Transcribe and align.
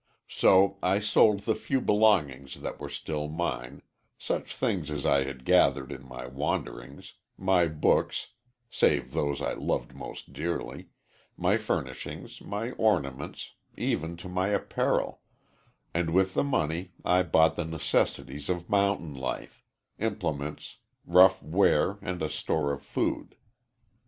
"So 0.31 0.79
I 0.81 0.97
sold 0.99 1.41
the 1.41 1.53
few 1.53 1.79
belongings 1.79 2.55
that 2.61 2.79
were 2.79 2.89
still 2.89 3.27
mine 3.29 3.83
such 4.17 4.55
things 4.55 4.89
as 4.89 5.05
I 5.05 5.25
had 5.25 5.45
gathered 5.45 5.91
in 5.91 6.03
my 6.07 6.25
wanderings 6.25 7.13
my 7.37 7.67
books, 7.67 8.29
save 8.71 9.11
those 9.13 9.43
I 9.43 9.53
loved 9.53 9.93
most 9.93 10.33
dearly 10.33 10.87
my 11.37 11.55
furnishings, 11.55 12.41
my 12.41 12.71
ornaments, 12.71 13.51
even 13.77 14.17
to 14.17 14.27
my 14.27 14.47
apparel 14.47 15.21
and 15.93 16.09
with 16.15 16.33
the 16.33 16.43
money 16.43 16.93
I 17.05 17.21
bought 17.21 17.55
the 17.55 17.63
necessaries 17.63 18.49
of 18.49 18.71
mountain 18.71 19.13
life 19.13 19.63
implements, 19.99 20.77
rough 21.05 21.43
wear 21.43 21.99
and 22.01 22.23
a 22.23 22.29
store 22.29 22.73
of 22.73 22.81
food. 22.81 23.35